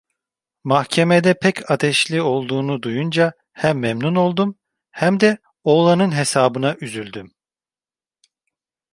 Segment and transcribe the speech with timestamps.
[0.63, 4.55] Mahkemede pek ateşli olduğunu duyunca hem memnun oldum,
[4.91, 7.33] hem de oğlanın hesabına üzüldüm.